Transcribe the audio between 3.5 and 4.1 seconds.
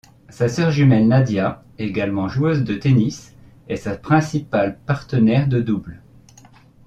est sa